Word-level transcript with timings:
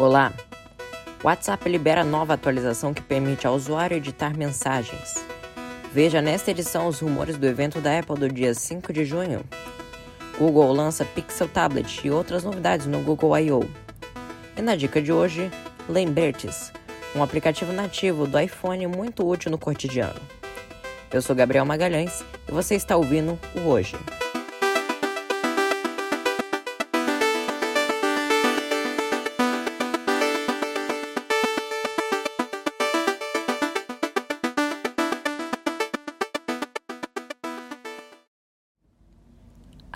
Olá! 0.00 0.32
O 1.22 1.26
WhatsApp 1.26 1.68
libera 1.68 2.02
nova 2.02 2.32
atualização 2.32 2.94
que 2.94 3.02
permite 3.02 3.46
ao 3.46 3.54
usuário 3.54 3.98
editar 3.98 4.34
mensagens. 4.34 5.22
Veja 5.92 6.22
nesta 6.22 6.50
edição 6.50 6.86
os 6.88 7.00
rumores 7.00 7.36
do 7.36 7.46
evento 7.46 7.82
da 7.82 7.98
Apple 7.98 8.16
do 8.16 8.26
dia 8.26 8.54
5 8.54 8.94
de 8.94 9.04
junho. 9.04 9.44
Google 10.38 10.72
lança 10.72 11.04
Pixel 11.04 11.48
Tablet 11.48 12.00
e 12.02 12.10
outras 12.10 12.42
novidades 12.42 12.86
no 12.86 13.02
Google 13.02 13.38
I.O. 13.38 13.68
E 14.56 14.62
na 14.62 14.74
dica 14.74 15.02
de 15.02 15.12
hoje, 15.12 15.50
Lembertes, 15.86 16.72
um 17.14 17.22
aplicativo 17.22 17.70
nativo 17.70 18.26
do 18.26 18.40
iPhone 18.40 18.86
muito 18.86 19.28
útil 19.28 19.50
no 19.50 19.58
cotidiano. 19.58 20.18
Eu 21.12 21.20
sou 21.20 21.36
Gabriel 21.36 21.66
Magalhães 21.66 22.24
e 22.48 22.52
você 22.52 22.74
está 22.74 22.96
ouvindo 22.96 23.38
o 23.54 23.68
Hoje. 23.68 23.96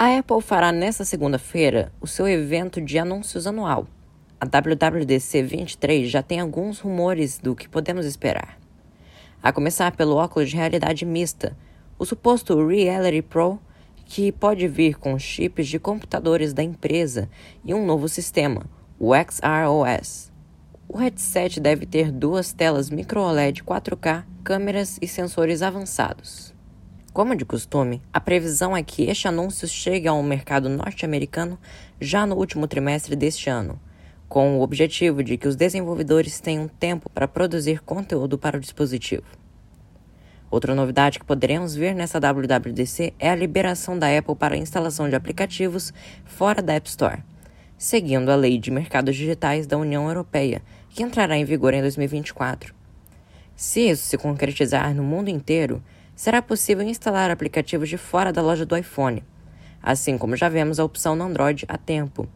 A 0.05 0.19
Apple 0.19 0.43
fará 0.43 0.71
nesta 0.71 1.03
segunda-feira 1.03 1.91
o 1.99 2.07
seu 2.07 2.29
evento 2.29 2.79
de 2.79 2.99
anúncios 2.99 3.47
anual. 3.47 3.87
A 4.39 4.45
WWDC 4.45 5.43
23 5.43 6.11
já 6.11 6.23
tem 6.23 6.41
alguns 6.41 6.79
rumores 6.79 7.39
do 7.39 7.57
que 7.57 7.67
podemos 7.67 8.05
esperar. 8.05 8.59
A 9.43 9.51
começar 9.51 9.97
pelo 9.97 10.17
óculos 10.17 10.51
de 10.51 10.57
realidade 10.57 11.07
mista, 11.07 11.57
o 11.99 12.05
suposto 12.05 12.67
Reality 12.67 13.23
Pro, 13.23 13.59
que 14.05 14.31
pode 14.31 14.69
vir 14.69 14.99
com 14.99 15.19
chips 15.19 15.69
de 15.69 15.79
computadores 15.79 16.53
da 16.53 16.63
empresa 16.63 17.27
e 17.65 17.73
um 17.73 17.87
novo 17.87 18.07
sistema, 18.07 18.67
o 18.99 19.13
XROS. 19.15 20.31
O 20.87 20.99
headset 20.99 21.59
deve 21.59 21.87
ter 21.87 22.13
duas 22.13 22.53
telas 22.53 22.91
microLED 22.91 23.65
4K, 23.65 24.23
câmeras 24.45 24.99
e 25.01 25.09
sensores 25.09 25.63
avançados. 25.63 26.54
Como 27.15 27.37
de 27.37 27.45
costume, 27.45 28.03
a 28.13 28.19
previsão 28.19 28.77
é 28.77 28.83
que 28.83 29.05
este 29.05 29.29
anúncio 29.29 29.69
chegue 29.69 30.09
ao 30.09 30.21
mercado 30.21 30.69
norte-americano 30.69 31.57
já 32.01 32.27
no 32.27 32.35
último 32.35 32.67
trimestre 32.67 33.15
deste 33.15 33.49
ano, 33.49 33.79
com 34.29 34.59
o 34.59 34.63
objetivo 34.63 35.23
de 35.23 35.39
que 35.39 35.47
os 35.47 35.55
desenvolvedores 35.55 36.41
tenham 36.41 36.67
tempo 36.67 37.09
para 37.09 37.29
produzir 37.29 37.81
conteúdo 37.83 38.37
para 38.37 38.57
o 38.57 38.61
dispositivo. 38.61 39.23
Outra 40.51 40.75
novidade 40.75 41.21
que 41.21 41.25
poderemos 41.25 41.77
ver 41.77 41.95
nessa 41.95 42.19
WWDC 42.19 43.15
é 43.17 43.31
a 43.31 43.37
liberação 43.37 43.97
da 43.97 44.09
Apple 44.09 44.35
para 44.35 44.57
a 44.57 44.59
instalação 44.59 45.09
de 45.09 45.15
aplicativos 45.15 45.95
fora 46.25 46.61
da 46.61 46.75
App 46.75 46.89
Store, 46.89 47.23
seguindo 47.79 48.29
a 48.29 48.35
Lei 48.35 48.59
de 48.59 48.73
Mercados 48.73 49.15
Digitais 49.15 49.69
da 49.69 49.79
União 49.79 50.09
Europeia, 50.09 50.63
que 50.91 51.05
entrará 51.05 51.37
em 51.37 51.45
vigor 51.45 51.75
em 51.75 51.81
2024. 51.81 52.75
Se 53.55 53.89
isso 53.89 54.03
se 54.03 54.19
concretizar 54.19 54.93
no 54.93 55.05
mundo 55.05 55.29
inteiro, 55.29 55.81
será 56.15 56.41
possível 56.41 56.87
instalar 56.87 57.31
aplicativos 57.31 57.89
de 57.89 57.97
fora 57.97 58.33
da 58.33 58.41
loja 58.41 58.65
do 58.65 58.77
iPhone, 58.77 59.23
assim 59.83 60.17
como 60.17 60.37
já 60.37 60.49
vemos 60.49 60.79
a 60.79 60.85
opção 60.85 61.17
no 61.17 61.25
Android 61.25 61.65
há 61.69 61.77
tempo. 61.77 62.29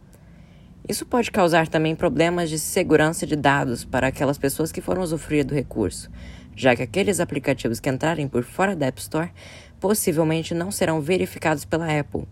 Isso 0.88 1.04
pode 1.04 1.30
causar 1.30 1.68
também 1.68 1.94
problemas 1.94 2.48
de 2.48 2.58
segurança 2.58 3.26
de 3.26 3.36
dados 3.36 3.84
para 3.84 4.06
aquelas 4.06 4.38
pessoas 4.38 4.72
que 4.72 4.80
foram 4.80 5.02
usufruir 5.02 5.44
do 5.44 5.54
recurso, 5.54 6.10
já 6.56 6.74
que 6.74 6.82
aqueles 6.82 7.20
aplicativos 7.20 7.78
que 7.78 7.90
entrarem 7.90 8.26
por 8.26 8.42
fora 8.42 8.74
da 8.74 8.86
App 8.86 9.00
Store 9.00 9.30
possivelmente 9.78 10.54
não 10.54 10.70
serão 10.70 11.00
verificados 11.00 11.64
pela 11.64 11.86
Apple, 11.86 12.26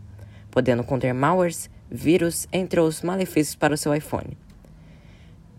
podendo 0.50 0.82
conter 0.82 1.12
malwares, 1.12 1.70
vírus, 1.90 2.48
entre 2.52 2.80
outros 2.80 3.02
malefícios 3.02 3.54
para 3.54 3.74
o 3.74 3.76
seu 3.76 3.94
iPhone. 3.94 4.36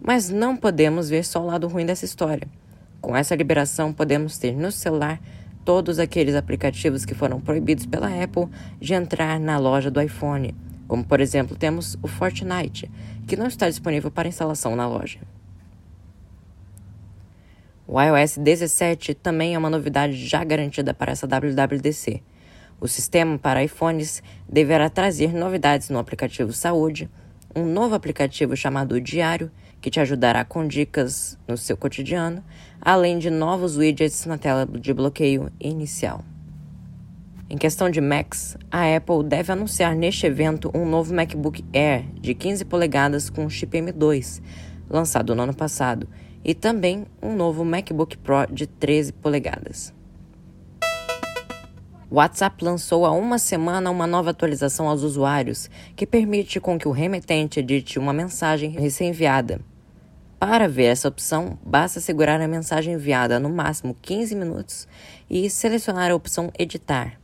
Mas 0.01 0.29
não 0.29 0.57
podemos 0.57 1.09
ver 1.09 1.23
só 1.23 1.41
o 1.41 1.45
lado 1.45 1.67
ruim 1.67 1.85
dessa 1.85 2.05
história. 2.05 2.47
Com 2.99 3.15
essa 3.15 3.35
liberação, 3.35 3.93
podemos 3.93 4.37
ter 4.37 4.53
no 4.53 4.71
celular 4.71 5.19
todos 5.67 5.99
aqueles 5.99 6.33
aplicativos 6.33 7.03
que 7.03 7.13
foram 7.13 7.41
proibidos 7.41 7.85
pela 7.85 8.07
Apple 8.23 8.47
de 8.79 8.93
entrar 8.93 9.37
na 9.37 9.57
loja 9.57 9.91
do 9.91 10.01
iPhone, 10.01 10.55
como 10.87 11.03
por 11.03 11.19
exemplo 11.19 11.57
temos 11.57 11.97
o 12.01 12.07
Fortnite, 12.07 12.89
que 13.27 13.35
não 13.35 13.47
está 13.47 13.67
disponível 13.67 14.09
para 14.09 14.29
instalação 14.29 14.77
na 14.77 14.87
loja. 14.87 15.19
O 17.85 18.01
iOS 18.01 18.37
17 18.37 19.13
também 19.15 19.55
é 19.55 19.57
uma 19.57 19.69
novidade 19.69 20.15
já 20.25 20.41
garantida 20.41 20.93
para 20.93 21.11
essa 21.11 21.27
WWDC. 21.27 22.23
O 22.79 22.87
sistema 22.87 23.37
para 23.37 23.61
iPhones 23.61 24.23
deverá 24.47 24.89
trazer 24.89 25.33
novidades 25.33 25.89
no 25.89 25.99
aplicativo 25.99 26.53
Saúde, 26.53 27.09
um 27.53 27.65
novo 27.65 27.93
aplicativo 27.93 28.55
chamado 28.55 29.01
Diário 29.01 29.51
que 29.81 29.89
te 29.89 29.99
ajudará 29.99 30.43
com 30.43 30.67
dicas 30.67 31.37
no 31.47 31.57
seu 31.57 31.77
cotidiano, 31.77 32.43
além 32.81 33.17
de 33.17 33.29
novos 33.29 33.77
widgets 33.77 34.25
na 34.25 34.37
tela 34.37 34.65
de 34.65 34.93
bloqueio 34.93 35.51
inicial. 35.59 36.23
Em 37.49 37.57
questão 37.57 37.89
de 37.89 38.01
Macs, 38.01 38.57
a 38.69 38.95
Apple 38.95 39.23
deve 39.23 39.53
anunciar 39.53 39.95
neste 39.95 40.25
evento 40.25 40.69
um 40.73 40.85
novo 40.85 41.13
MacBook 41.13 41.63
Air 41.73 42.03
de 42.19 42.33
15 42.33 42.65
polegadas 42.65 43.29
com 43.29 43.49
chip 43.49 43.77
M2, 43.77 44.41
lançado 44.89 45.33
no 45.33 45.43
ano 45.43 45.53
passado, 45.53 46.09
e 46.43 46.53
também 46.53 47.05
um 47.21 47.35
novo 47.35 47.63
MacBook 47.63 48.17
Pro 48.17 48.45
de 48.51 48.67
13 48.67 49.13
polegadas. 49.13 49.96
O 52.09 52.15
WhatsApp 52.15 52.63
lançou 52.63 53.05
há 53.05 53.11
uma 53.11 53.37
semana 53.37 53.91
uma 53.91 54.07
nova 54.07 54.29
atualização 54.29 54.87
aos 54.87 55.03
usuários 55.03 55.69
que 55.93 56.07
permite 56.07 56.57
com 56.57 56.79
que 56.79 56.87
o 56.87 56.91
remetente 56.91 57.59
edite 57.59 57.99
uma 57.99 58.13
mensagem 58.13 58.69
recém-enviada. 58.69 59.59
Para 60.39 60.69
ver 60.69 60.85
essa 60.85 61.09
opção, 61.09 61.59
basta 61.65 61.99
segurar 61.99 62.39
a 62.39 62.47
mensagem 62.47 62.93
enviada 62.93 63.41
no 63.41 63.49
máximo 63.49 63.93
15 64.01 64.35
minutos 64.35 64.87
e 65.29 65.49
selecionar 65.49 66.09
a 66.09 66.15
opção 66.15 66.49
Editar. 66.57 67.19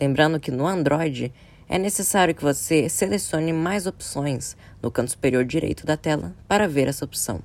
Lembrando 0.00 0.38
que 0.38 0.52
no 0.52 0.68
Android 0.68 1.32
é 1.68 1.76
necessário 1.76 2.32
que 2.32 2.44
você 2.44 2.88
selecione 2.88 3.52
mais 3.52 3.88
opções 3.88 4.56
no 4.80 4.88
canto 4.88 5.10
superior 5.10 5.44
direito 5.44 5.84
da 5.84 5.96
tela 5.96 6.32
para 6.46 6.68
ver 6.68 6.86
essa 6.86 7.04
opção. 7.04 7.40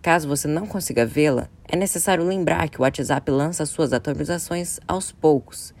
Caso 0.00 0.26
você 0.26 0.48
não 0.48 0.66
consiga 0.66 1.04
vê-la, 1.04 1.50
é 1.68 1.76
necessário 1.76 2.24
lembrar 2.24 2.70
que 2.70 2.78
o 2.78 2.82
WhatsApp 2.82 3.30
lança 3.30 3.66
suas 3.66 3.92
atualizações 3.92 4.80
aos 4.88 5.12
poucos 5.12 5.74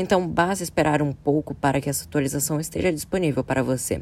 então 0.00 0.24
basta 0.28 0.62
esperar 0.62 1.02
um 1.02 1.12
pouco 1.12 1.56
para 1.56 1.80
que 1.80 1.90
essa 1.90 2.04
atualização 2.04 2.60
esteja 2.60 2.92
disponível 2.92 3.42
para 3.42 3.64
você. 3.64 4.00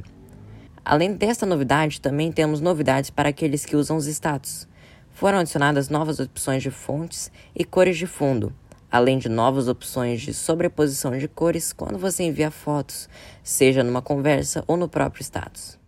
Além 0.84 1.14
desta 1.14 1.46
novidade, 1.46 2.02
também 2.02 2.30
temos 2.30 2.60
novidades 2.60 3.08
para 3.08 3.30
aqueles 3.30 3.64
que 3.64 3.74
usam 3.74 3.96
os 3.96 4.06
status. 4.06 4.68
Foram 5.10 5.38
adicionadas 5.38 5.88
novas 5.88 6.20
opções 6.20 6.62
de 6.62 6.70
fontes 6.70 7.32
e 7.54 7.64
cores 7.64 7.96
de 7.96 8.06
fundo, 8.06 8.52
além 8.92 9.16
de 9.16 9.30
novas 9.30 9.68
opções 9.68 10.20
de 10.20 10.34
sobreposição 10.34 11.16
de 11.16 11.26
cores 11.26 11.72
quando 11.72 11.98
você 11.98 12.24
envia 12.24 12.50
fotos, 12.50 13.08
seja 13.42 13.82
numa 13.82 14.02
conversa 14.02 14.62
ou 14.66 14.76
no 14.76 14.90
próprio 14.90 15.22
status. 15.22 15.78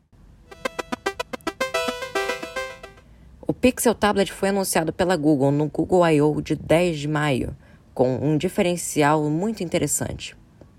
O 3.47 3.53
Pixel 3.53 3.95
Tablet 3.95 4.33
foi 4.33 4.49
anunciado 4.49 4.91
pela 4.91 5.17
Google 5.17 5.53
no 5.53 5.69
Google 5.69 6.09
I.O. 6.09 6.41
de 6.41 6.57
10 6.57 6.99
de 6.99 7.09
maio 7.09 7.55
com 7.99 8.15
um 8.23 8.37
diferencial 8.37 9.29
muito 9.29 9.65
interessante. 9.65 10.37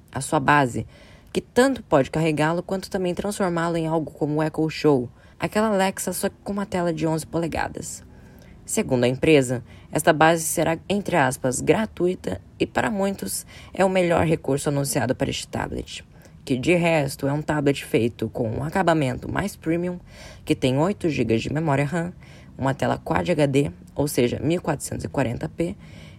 A 0.09 0.21
sua 0.21 0.39
base, 0.39 0.87
que 1.33 1.41
tanto 1.41 1.83
pode 1.83 2.09
carregá-lo 2.09 2.63
quanto 2.63 2.89
também 2.89 3.13
transformá-lo 3.13 3.75
em 3.75 3.87
algo 3.87 4.09
como 4.09 4.35
o 4.35 4.41
Echo 4.41 4.69
Show, 4.69 5.09
aquela 5.37 5.67
Alexa 5.67 6.13
só 6.13 6.29
com 6.45 6.53
uma 6.53 6.65
tela 6.65 6.93
de 6.93 7.05
11 7.05 7.27
polegadas. 7.27 8.05
Segundo 8.65 9.03
a 9.03 9.07
empresa, 9.09 9.61
esta 9.91 10.13
base 10.13 10.43
será, 10.43 10.79
entre 10.87 11.17
aspas, 11.17 11.59
gratuita 11.59 12.39
e 12.57 12.65
para 12.65 12.89
muitos 12.89 13.45
é 13.73 13.83
o 13.83 13.89
melhor 13.89 14.25
recurso 14.25 14.69
anunciado 14.69 15.13
para 15.13 15.29
este 15.29 15.45
tablet, 15.45 16.05
que 16.45 16.55
de 16.55 16.73
resto 16.73 17.27
é 17.27 17.33
um 17.33 17.41
tablet 17.41 17.83
feito 17.83 18.29
com 18.29 18.49
um 18.49 18.63
acabamento 18.63 19.29
mais 19.29 19.57
premium, 19.57 19.99
que 20.45 20.55
tem 20.55 20.77
8 20.77 21.09
GB 21.09 21.37
de 21.37 21.51
memória 21.51 21.83
RAM, 21.83 22.13
uma 22.57 22.73
tela 22.73 22.97
Quad 22.97 23.29
HD, 23.29 23.73
ou 23.99 24.07
seja, 24.07 24.39
1440p, 24.39 25.75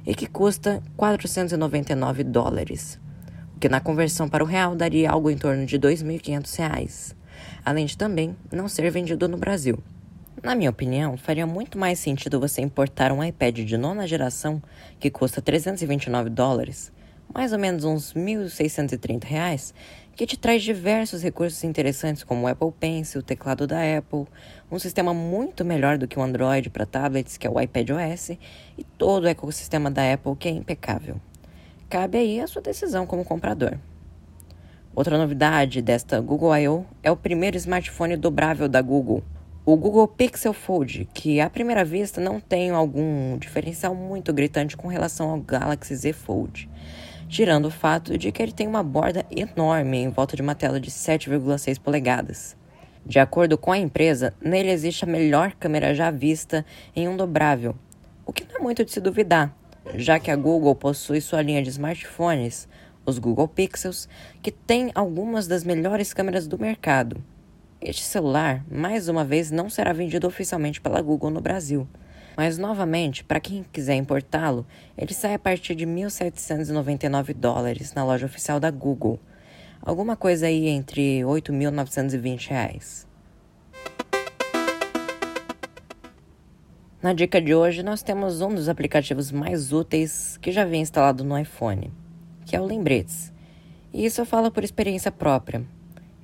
e 0.07 0.15
que 0.15 0.27
custa 0.27 0.83
499 0.99 2.23
dólares, 2.25 3.01
o 3.57 3.59
que 3.59 3.71
na 3.71 3.81
conversão 3.81 4.29
para 4.29 4.45
o 4.45 4.47
real 4.47 4.77
daria 4.77 5.11
algo 5.11 5.31
em 5.31 5.39
torno 5.39 5.65
de 5.65 5.79
2.500 5.79 6.59
reais, 6.59 7.17
além 7.65 7.87
de 7.87 7.97
também 7.97 8.37
não 8.53 8.69
ser 8.69 8.91
vendido 8.91 9.27
no 9.27 9.39
Brasil. 9.39 9.79
Na 10.43 10.55
minha 10.55 10.69
opinião, 10.69 11.17
faria 11.17 11.47
muito 11.47 11.79
mais 11.79 11.99
sentido 11.99 12.39
você 12.39 12.61
importar 12.61 13.13
um 13.13 13.25
iPad 13.25 13.61
de 13.61 13.79
nona 13.79 14.07
geração 14.07 14.63
que 14.99 15.11
custa 15.11 15.41
329 15.41 16.29
dólares, 16.29 16.93
mais 17.33 17.53
ou 17.53 17.59
menos 17.59 17.85
uns 17.85 18.13
1.630 18.13 19.25
reais, 19.25 19.75
que 20.15 20.27
te 20.27 20.37
traz 20.39 20.63
diversos 20.63 21.23
recursos 21.23 21.63
interessantes 21.65 22.25
como 22.25 22.43
o 22.43 22.47
Apple 22.47 22.73
Pencil, 22.79 23.21
o 23.21 23.25
teclado 23.25 23.67
da 23.67 23.79
Apple, 23.97 24.27
um 24.71 24.79
sistema 24.79 25.15
muito 25.15 25.65
melhor 25.65 25.97
do 25.97 26.07
que 26.07 26.19
o 26.19 26.23
Android 26.23 26.69
para 26.69 26.85
tablets, 26.85 27.37
que 27.37 27.47
é 27.47 27.51
o 27.51 27.61
iPadOS, 27.61 28.31
e 28.77 28.85
todo 28.99 29.25
o 29.25 29.29
ecossistema 29.29 29.91
da 29.91 30.13
Apple 30.13 30.37
que 30.37 30.49
é 30.49 30.51
impecável. 30.51 31.21
Cabe 31.89 32.19
aí 32.19 32.41
a 32.41 32.47
sua 32.47 32.61
decisão 32.61 33.07
como 33.07 33.25
comprador. 33.25 33.79
Outra 34.95 35.17
novidade 35.17 35.81
desta 35.81 36.21
Google 36.21 36.57
I.O. 36.57 36.85
é 37.03 37.11
o 37.11 37.17
primeiro 37.17 37.57
smartphone 37.57 38.17
dobrável 38.17 38.69
da 38.69 38.83
Google, 38.83 39.23
O 39.65 39.77
Google 39.77 40.09
Pixel 40.09 40.53
Fold, 40.55 41.07
que 41.13 41.39
à 41.41 41.49
primeira 41.49 41.85
vista 41.85 42.21
não 42.21 42.41
tem 42.41 42.71
algum 42.71 43.39
diferencial 43.39 43.95
muito 43.95 44.33
gritante 44.33 44.77
com 44.77 44.89
relação 44.89 45.31
ao 45.31 45.41
Galaxy 45.41 45.95
Z 45.95 46.13
Fold, 46.15 46.69
tirando 47.31 47.67
o 47.67 47.71
fato 47.71 48.19
de 48.19 48.33
que 48.33 48.43
ele 48.43 48.51
tem 48.51 48.67
uma 48.67 48.83
borda 48.83 49.25
enorme 49.31 49.99
em 49.99 50.09
volta 50.11 50.35
de 50.35 50.43
uma 50.43 50.55
tela 50.55 50.81
de 50.81 50.91
7,6 50.91 51.79
polegadas. 51.79 52.57
De 53.07 53.21
acordo 53.21 53.57
com 53.57 53.71
a 53.71 53.79
empresa, 53.79 54.35
nele 54.43 54.71
existe 54.71 55.05
a 55.05 55.09
melhor 55.09 55.53
câmera 55.53 55.95
já 55.95 56.11
vista 56.11 56.67
em 56.95 57.09
um 57.09 57.17
dobrável, 57.17 57.77
o 58.27 58.33
que 58.33 58.45
não 58.45 58.57
é 58.57 58.63
muito 58.63 58.85
de 58.85 58.91
se 58.91 59.01
duvidar, 59.01 59.55
já 59.95 60.19
que 60.19 60.31
a 60.31 60.37
Google 60.37 60.75
possui 60.75 61.21
sua 61.21 61.41
linha 61.41 61.63
de 61.63 61.71
smartphones, 61.71 62.69
os 63.07 63.19
Google 63.19 63.49
Pixels, 63.49 64.09
que 64.43 64.51
tem 64.51 64.91
algumas 64.93 65.47
das 65.47 65.65
melhores 65.65 66.13
câmeras 66.13 66.49
do 66.49 66.59
mercado. 66.59 67.23
Este 67.81 68.03
celular, 68.03 68.65
mais 68.71 69.09
uma 69.09 69.25
vez, 69.25 69.51
não 69.51 69.71
será 69.71 69.93
vendido 69.93 70.27
oficialmente 70.27 70.81
pela 70.81 71.01
Google 71.01 71.31
no 71.31 71.41
Brasil. 71.41 71.89
Mas, 72.37 72.59
novamente, 72.59 73.25
para 73.25 73.41
quem 73.41 73.65
quiser 73.73 73.97
importá-lo, 73.97 74.67
ele 74.97 75.13
sai 75.13 75.35
a 75.35 75.39
partir 75.39 75.75
de 75.75 75.87
1.799 75.87 77.35
dólares 77.35 77.95
na 77.95 78.05
loja 78.05 78.27
oficial 78.27 78.59
da 78.59 78.71
Google. 78.71 79.19
Alguma 79.83 80.17
coisa 80.17 80.47
aí 80.47 80.69
entre 80.69 81.21
8.920 81.21 82.49
reais. 82.49 83.09
Na 87.03 87.15
dica 87.15 87.41
de 87.41 87.55
hoje, 87.55 87.83
nós 87.83 88.03
temos 88.03 88.43
um 88.43 88.55
dos 88.55 88.69
aplicativos 88.69 89.33
mais 89.33 89.73
úteis 89.73 90.37
que 90.37 90.53
já 90.53 90.67
vem 90.67 90.83
instalado 90.83 91.25
no 91.25 91.39
iPhone, 91.39 91.91
que 92.45 92.55
é 92.55 92.61
o 92.61 92.67
Lembretes. 92.67 93.33
E 93.93 94.05
isso 94.05 94.21
eu 94.21 94.27
falo 94.27 94.51
por 94.51 94.63
experiência 94.63 95.11
própria. 95.11 95.65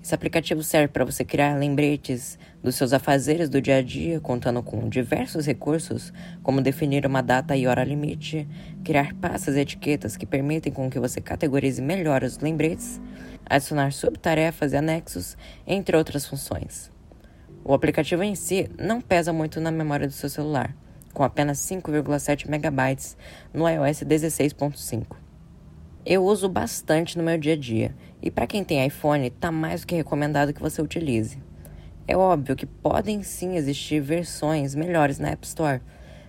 Esse 0.07 0.15
aplicativo 0.15 0.63
serve 0.63 0.87
para 0.87 1.05
você 1.05 1.25
criar 1.25 1.59
lembretes 1.59 2.39
dos 2.63 2.77
seus 2.77 2.93
afazeres 2.93 3.49
do 3.49 3.61
dia 3.61 3.79
a 3.79 3.83
dia, 3.83 4.21
contando 4.21 4.63
com 4.63 4.89
diversos 4.89 5.45
recursos, 5.45 6.13
como 6.45 6.63
definir 6.63 7.05
uma 7.05 7.21
data 7.21 7.57
e 7.57 7.67
hora 7.67 7.83
limite, 7.83 8.47
criar 8.85 9.15
pastas 9.15 9.57
e 9.57 9.59
etiquetas 9.59 10.17
que 10.17 10.25
permitem 10.25 10.73
com 10.73 10.89
que 10.89 11.01
você 11.01 11.21
categorize 11.21 11.83
melhor 11.83 12.23
os 12.23 12.39
lembretes, 12.39 13.01
adicionar 13.45 13.93
subtarefas 13.93 14.73
e 14.73 14.77
anexos, 14.77 15.37
entre 15.67 15.97
outras 15.97 16.25
funções. 16.25 16.89
O 17.65 17.75
aplicativo 17.75 18.23
em 18.23 18.37
si 18.37 18.71
não 18.79 19.01
pesa 19.01 19.33
muito 19.33 19.61
na 19.61 19.73
memória 19.73 20.07
do 20.07 20.13
seu 20.13 20.29
celular, 20.29 20.73
com 21.13 21.25
apenas 21.25 21.59
5,7 21.59 22.47
MB 22.47 22.97
no 23.53 23.69
iOS 23.69 24.05
16.5. 24.05 25.26
Eu 26.09 26.25
uso 26.25 26.49
bastante 26.49 27.19
no 27.19 27.25
meu 27.25 27.37
dia 27.37 27.55
a 27.55 27.57
dia, 27.57 27.93
e 28.23 28.31
para 28.31 28.47
quem 28.47 28.63
tem 28.63 28.87
iPhone, 28.87 29.27
está 29.27 29.51
mais 29.51 29.81
do 29.81 29.89
que 29.89 29.97
recomendado 29.97 30.53
que 30.53 30.63
você 30.63 30.81
utilize. 30.81 31.37
É 32.07 32.17
óbvio 32.17 32.55
que 32.55 32.65
podem 32.65 33.25
sim 33.25 33.57
existir 33.57 34.01
versões 34.01 34.77
melhores 34.77 35.19
na 35.19 35.31
App 35.31 35.45
Store, 35.45 35.81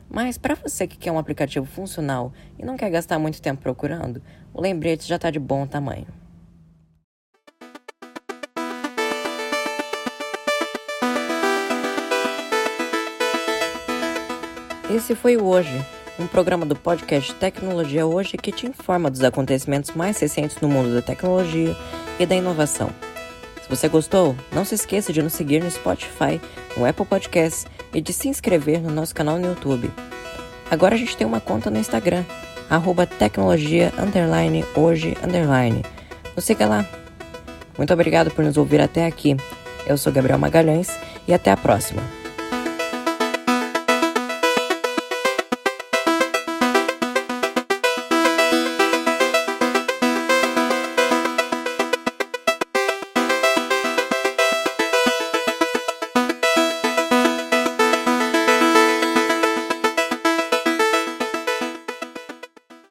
mas 0.10 0.36
para 0.36 0.56
você 0.56 0.88
que 0.88 0.98
quer 0.98 1.12
um 1.12 1.20
aplicativo 1.20 1.68
funcional 1.68 2.34
e 2.58 2.66
não 2.66 2.76
quer 2.76 2.90
gastar 2.90 3.20
muito 3.20 3.40
tempo 3.40 3.62
procurando, 3.62 4.20
o 4.52 4.60
lembrete 4.60 5.08
já 5.08 5.18
está 5.18 5.30
de 5.30 5.38
bom 5.38 5.68
tamanho. 5.68 6.08
Esse 14.90 15.14
foi 15.14 15.38
o 15.38 15.46
Hoje, 15.46 15.86
um 16.20 16.26
programa 16.26 16.66
do 16.66 16.76
podcast 16.76 17.34
Tecnologia 17.36 18.06
Hoje 18.06 18.38
que 18.38 18.52
te 18.52 18.66
informa 18.66 19.10
dos 19.10 19.24
acontecimentos 19.24 19.92
mais 19.92 20.20
recentes 20.20 20.58
no 20.60 20.68
mundo 20.68 20.94
da 20.94 21.02
tecnologia 21.02 21.76
e 22.20 22.26
da 22.26 22.36
inovação. 22.36 22.90
Se 23.62 23.70
você 23.70 23.88
gostou, 23.88 24.36
não 24.52 24.66
se 24.66 24.76
esqueça 24.76 25.14
de 25.14 25.22
nos 25.22 25.34
seguir 25.34 25.64
no 25.64 25.70
Spotify, 25.70 26.42
no 26.76 26.86
Apple 26.86 27.06
Podcasts 27.06 27.68
e 27.94 28.02
de 28.02 28.14
se 28.14 28.28
inscrever 28.28 28.82
no 28.82 28.90
nosso 28.90 29.14
canal 29.14 29.38
no 29.38 29.48
YouTube. 29.48 29.92
Agora 30.72 30.96
a 30.96 30.98
gente 30.98 31.16
tem 31.16 31.28
uma 31.28 31.40
conta 31.40 31.70
no 31.70 31.78
Instagram, 31.78 32.24
arroba 32.70 33.06
tecnologia 33.06 33.94
underline 34.00 34.66
hoje 34.76 35.16
underline. 35.24 35.84
Nos 36.36 36.46
siga 36.46 36.66
lá. 36.66 36.86
Muito 37.78 37.94
obrigado 37.94 38.32
por 38.32 38.44
nos 38.44 38.58
ouvir 38.58 38.82
até 38.82 39.06
aqui. 39.06 39.38
Eu 39.86 39.98
sou 39.98 40.12
Gabriel 40.12 40.40
Magalhães 40.40 40.90
e 41.28 41.34
até 41.34 41.52
a 41.52 41.58
próxima. 41.58 42.17